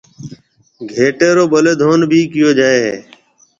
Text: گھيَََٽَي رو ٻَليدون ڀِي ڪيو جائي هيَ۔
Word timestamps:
گھيَََٽَي 0.91 1.29
رو 1.35 1.45
ٻَليدون 1.51 1.99
ڀِي 2.09 2.21
ڪيو 2.33 2.49
جائي 2.59 2.77
هيَ۔ 2.85 2.95